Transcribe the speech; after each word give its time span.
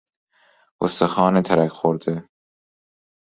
استخوان 0.81 1.41
ترک 1.41 1.69
خورده 1.69 2.27